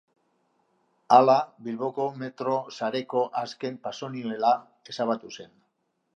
[1.17, 1.35] Hala,
[1.67, 4.53] Bilboko metro sareko azken pasonibela
[4.97, 5.55] ezabatu zen.